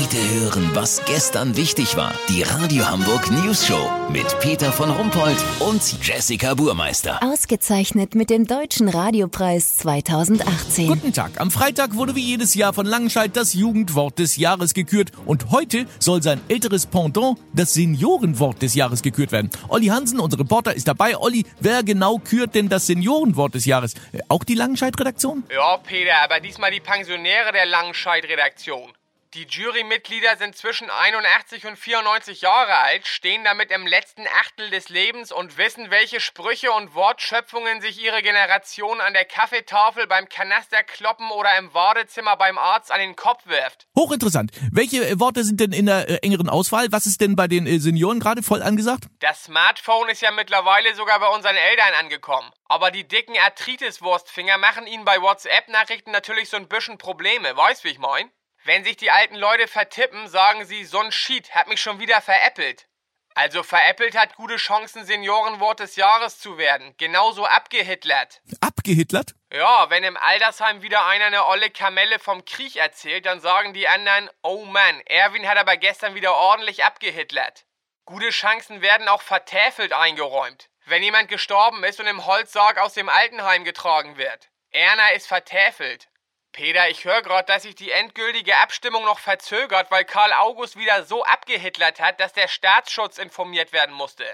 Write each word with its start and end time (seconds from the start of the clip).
Heute 0.00 0.16
hören, 0.40 0.70
was 0.74 1.02
gestern 1.06 1.56
wichtig 1.56 1.96
war. 1.96 2.14
Die 2.28 2.42
Radio 2.42 2.88
Hamburg 2.88 3.30
News 3.30 3.66
Show 3.66 3.90
mit 4.10 4.38
Peter 4.38 4.70
von 4.70 4.90
Rumpold 4.90 5.36
und 5.58 5.82
Jessica 6.06 6.54
Burmeister. 6.54 7.20
Ausgezeichnet 7.22 8.14
mit 8.14 8.30
dem 8.30 8.46
Deutschen 8.46 8.88
Radiopreis 8.88 9.76
2018. 9.78 10.86
Guten 10.88 11.12
Tag. 11.12 11.32
Am 11.40 11.50
Freitag 11.50 11.94
wurde 11.94 12.14
wie 12.14 12.22
jedes 12.22 12.54
Jahr 12.54 12.72
von 12.74 12.86
Langenscheid 12.86 13.34
das 13.34 13.54
Jugendwort 13.54 14.18
des 14.20 14.36
Jahres 14.36 14.72
gekürt 14.72 15.10
und 15.26 15.50
heute 15.50 15.86
soll 15.98 16.22
sein 16.22 16.40
älteres 16.48 16.86
Pendant, 16.86 17.36
das 17.52 17.74
Seniorenwort 17.74 18.62
des 18.62 18.74
Jahres, 18.74 19.02
gekürt 19.02 19.32
werden. 19.32 19.50
Olli 19.68 19.86
Hansen, 19.86 20.20
unser 20.20 20.38
Reporter, 20.38 20.74
ist 20.74 20.86
dabei. 20.86 21.16
Olli, 21.16 21.44
wer 21.60 21.82
genau 21.82 22.18
kürt 22.18 22.54
denn 22.54 22.68
das 22.68 22.86
Seniorenwort 22.86 23.54
des 23.54 23.64
Jahres? 23.64 23.94
Äh, 24.12 24.20
Auch 24.28 24.44
die 24.44 24.54
Langenscheid-Redaktion? 24.54 25.44
Ja, 25.50 25.76
Peter, 25.78 26.22
aber 26.22 26.38
diesmal 26.40 26.70
die 26.70 26.80
Pensionäre 26.80 27.52
der 27.52 27.66
Langenscheid-Redaktion. 27.66 28.92
Die 29.34 29.44
Jurymitglieder 29.44 30.38
sind 30.38 30.56
zwischen 30.56 30.88
81 30.88 31.66
und 31.66 31.76
94 31.76 32.40
Jahre 32.40 32.78
alt, 32.78 33.06
stehen 33.06 33.44
damit 33.44 33.70
im 33.70 33.86
letzten 33.86 34.26
Achtel 34.40 34.70
des 34.70 34.88
Lebens 34.88 35.32
und 35.32 35.58
wissen, 35.58 35.90
welche 35.90 36.18
Sprüche 36.18 36.72
und 36.72 36.94
Wortschöpfungen 36.94 37.82
sich 37.82 38.02
ihre 38.02 38.22
Generation 38.22 39.02
an 39.02 39.12
der 39.12 39.26
Kaffeetafel, 39.26 40.06
beim 40.06 40.30
Kanasterkloppen 40.30 41.30
oder 41.30 41.58
im 41.58 41.74
Wartezimmer 41.74 42.36
beim 42.36 42.56
Arzt 42.56 42.90
an 42.90 43.00
den 43.00 43.16
Kopf 43.16 43.46
wirft. 43.46 43.86
Hochinteressant. 43.94 44.50
Welche 44.72 45.06
äh, 45.06 45.20
Worte 45.20 45.44
sind 45.44 45.60
denn 45.60 45.72
in 45.72 45.84
der 45.84 46.08
äh, 46.08 46.14
engeren 46.22 46.48
Auswahl? 46.48 46.86
Was 46.90 47.04
ist 47.04 47.20
denn 47.20 47.36
bei 47.36 47.48
den 47.48 47.66
äh, 47.66 47.80
Senioren 47.80 48.20
gerade 48.20 48.42
voll 48.42 48.62
angesagt? 48.62 49.08
Das 49.18 49.44
Smartphone 49.44 50.08
ist 50.08 50.22
ja 50.22 50.30
mittlerweile 50.30 50.94
sogar 50.94 51.20
bei 51.20 51.28
unseren 51.28 51.56
Eltern 51.56 51.92
angekommen. 52.00 52.50
Aber 52.64 52.90
die 52.90 53.06
dicken 53.06 53.36
Arthritis-Wurstfinger 53.36 54.56
machen 54.56 54.86
ihnen 54.86 55.04
bei 55.04 55.20
WhatsApp-Nachrichten 55.20 56.12
natürlich 56.12 56.48
so 56.48 56.56
ein 56.56 56.66
bisschen 56.66 56.96
Probleme. 56.96 57.54
Weißt, 57.54 57.84
wie 57.84 57.88
ich 57.88 57.98
mein? 57.98 58.30
Wenn 58.64 58.84
sich 58.84 58.96
die 58.96 59.10
alten 59.10 59.36
Leute 59.36 59.68
vertippen, 59.68 60.28
sagen 60.28 60.64
sie, 60.64 60.84
so 60.84 60.98
ein 61.00 61.12
Sheet 61.12 61.54
hat 61.54 61.68
mich 61.68 61.80
schon 61.80 62.00
wieder 62.00 62.20
veräppelt. 62.20 62.86
Also 63.34 63.62
veräppelt 63.62 64.16
hat 64.16 64.34
gute 64.34 64.56
Chancen, 64.56 65.04
Seniorenwort 65.04 65.78
des 65.78 65.94
Jahres 65.94 66.40
zu 66.40 66.58
werden. 66.58 66.94
Genauso 66.98 67.46
abgehitlert. 67.46 68.42
Abgehitlert? 68.60 69.34
Ja, 69.52 69.88
wenn 69.90 70.02
im 70.02 70.16
Altersheim 70.16 70.82
wieder 70.82 71.06
einer 71.06 71.26
eine 71.26 71.46
olle 71.46 71.70
Kamelle 71.70 72.18
vom 72.18 72.44
Krieg 72.44 72.74
erzählt, 72.74 73.26
dann 73.26 73.40
sagen 73.40 73.74
die 73.74 73.86
anderen, 73.86 74.28
oh 74.42 74.64
Mann, 74.64 75.00
Erwin 75.06 75.48
hat 75.48 75.56
aber 75.56 75.76
gestern 75.76 76.16
wieder 76.16 76.34
ordentlich 76.34 76.84
abgehitlert. 76.84 77.64
Gute 78.06 78.30
Chancen 78.30 78.82
werden 78.82 79.06
auch 79.06 79.22
vertäfelt 79.22 79.92
eingeräumt. 79.92 80.68
Wenn 80.86 81.02
jemand 81.02 81.28
gestorben 81.28 81.84
ist 81.84 82.00
und 82.00 82.06
im 82.06 82.26
Holzsarg 82.26 82.78
aus 82.78 82.94
dem 82.94 83.08
Altenheim 83.08 83.62
getragen 83.62 84.16
wird. 84.16 84.48
Erna 84.70 85.10
ist 85.10 85.28
vertäfelt. 85.28 86.08
Peter, 86.52 86.88
ich 86.88 87.04
höre 87.04 87.22
gerade, 87.22 87.46
dass 87.46 87.62
sich 87.62 87.74
die 87.74 87.90
endgültige 87.90 88.56
Abstimmung 88.58 89.04
noch 89.04 89.18
verzögert, 89.18 89.90
weil 89.90 90.04
Karl 90.04 90.32
August 90.32 90.76
wieder 90.76 91.04
so 91.04 91.24
abgehitlert 91.24 92.00
hat, 92.00 92.20
dass 92.20 92.32
der 92.32 92.48
Staatsschutz 92.48 93.18
informiert 93.18 93.72
werden 93.72 93.94
musste. 93.94 94.24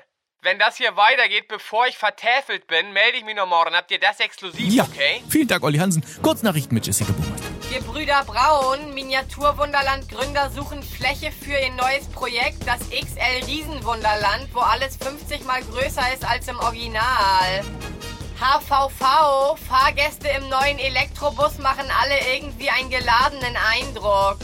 Wenn 0.40 0.58
das 0.58 0.76
hier 0.76 0.94
weitergeht, 0.96 1.48
bevor 1.48 1.86
ich 1.86 1.96
vertäfelt 1.96 2.66
bin, 2.66 2.92
melde 2.92 3.16
ich 3.16 3.24
mich 3.24 3.34
noch 3.34 3.46
morgen. 3.48 3.74
Habt 3.74 3.90
ihr 3.90 3.98
das 3.98 4.20
exklusiv, 4.20 4.72
Ja. 4.74 4.84
okay? 4.84 5.22
Vielen 5.30 5.48
Dank, 5.48 5.64
Olli 5.64 5.78
Hansen. 5.78 6.04
Kurznachrichten 6.22 6.74
mit 6.74 6.86
Jessica 6.86 7.12
Burmeister. 7.12 7.48
Gebrüder 7.72 8.22
Braun, 8.24 8.92
Miniaturwunderland-Gründer 8.92 10.50
suchen 10.50 10.82
Fläche 10.82 11.32
für 11.32 11.58
ihr 11.58 11.72
neues 11.72 12.06
Projekt, 12.10 12.66
das 12.66 12.80
XL 12.90 13.44
Riesenwunderland, 13.46 14.48
wo 14.52 14.60
alles 14.60 14.96
50 14.98 15.44
mal 15.44 15.62
größer 15.62 16.12
ist 16.12 16.24
als 16.26 16.46
im 16.48 16.58
Original. 16.60 17.64
HVV, 18.44 19.56
Fahrgäste 19.56 20.28
im 20.28 20.50
neuen 20.50 20.78
Elektrobus 20.78 21.56
machen 21.58 21.86
alle 22.02 22.36
irgendwie 22.36 22.68
einen 22.68 22.90
geladenen 22.90 23.56
Eindruck. 23.72 24.36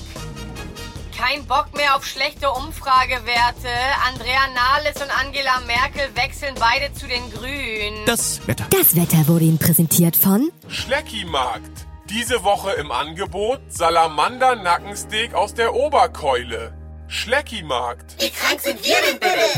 Kein 1.14 1.44
Bock 1.44 1.66
mehr 1.76 1.96
auf 1.96 2.06
schlechte 2.06 2.50
Umfragewerte. 2.50 3.68
Andrea 4.08 4.40
Nahles 4.54 5.02
und 5.02 5.10
Angela 5.20 5.60
Merkel 5.66 6.16
wechseln 6.16 6.54
beide 6.58 6.94
zu 6.94 7.06
den 7.06 7.30
Grünen. 7.30 8.06
Das 8.06 8.40
Wetter. 8.48 8.64
Das 8.70 8.96
Wetter 8.96 9.28
wurde 9.28 9.44
Ihnen 9.44 9.58
präsentiert 9.58 10.16
von 10.16 10.50
Schleckimarkt. 10.68 11.86
Diese 12.08 12.42
Woche 12.42 12.72
im 12.72 12.90
Angebot 12.90 13.60
Salamander 13.68 14.56
Nackensteak 14.56 15.34
aus 15.34 15.52
der 15.52 15.74
Oberkeule. 15.74 16.72
Schleckimarkt. 17.06 18.16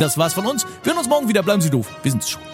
Das 0.01 0.19
war's 0.19 0.35
von 0.35 0.47
uns. 0.47 0.67
Wir 0.83 0.93
hören 0.93 0.99
uns 0.99 1.09
morgen 1.09 1.29
wieder. 1.29 1.45
Bleiben 1.45 1.63
Sie 1.63 1.71
doof. 1.71 1.87
Wir 2.03 2.11
sind's 2.11 2.29
schon. 2.29 2.52